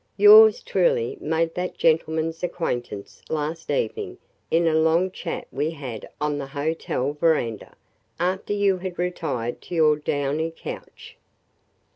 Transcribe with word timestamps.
Yours 0.17 0.63
truly 0.63 1.15
made 1.21 1.53
that 1.53 1.77
gentleman's 1.77 2.41
acquaintance 2.41 3.21
last 3.29 3.69
evening 3.69 4.17
in 4.49 4.65
a 4.67 4.73
long 4.73 5.11
chat 5.11 5.47
we 5.51 5.69
had 5.69 6.09
on 6.19 6.39
the 6.39 6.47
hotel 6.47 7.13
veranda, 7.19 7.75
after 8.19 8.51
you 8.51 8.77
had 8.79 8.97
retired 8.97 9.61
to 9.61 9.75
your 9.75 9.95
downy 9.95 10.49
couch!" 10.57 11.17